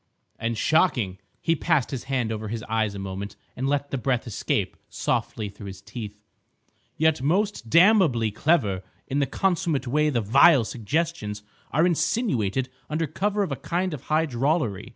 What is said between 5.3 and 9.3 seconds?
through his teeth. "Yet most damnably clever in the